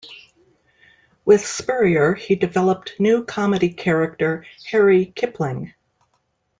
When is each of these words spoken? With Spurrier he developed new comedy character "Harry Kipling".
With 1.25 1.45
Spurrier 1.45 2.15
he 2.15 2.35
developed 2.35 2.99
new 2.99 3.23
comedy 3.23 3.69
character 3.71 4.47
"Harry 4.71 5.13
Kipling". 5.15 5.75